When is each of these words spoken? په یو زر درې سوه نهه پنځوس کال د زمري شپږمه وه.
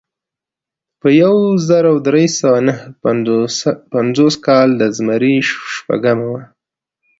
په 0.99 1.07
یو 1.21 1.35
زر 1.67 1.85
درې 2.07 2.25
سوه 2.39 2.57
نهه 2.67 2.85
پنځوس 3.93 4.35
کال 4.47 4.69
د 4.75 4.81
زمري 4.97 5.35
شپږمه 5.75 6.27
وه. 6.31 6.43